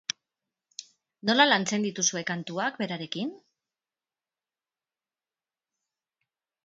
Nola 1.29 1.45
lantzen 1.51 1.85
dituzue 1.87 2.23
kantuak 2.31 2.79
berarekin? 2.85 3.35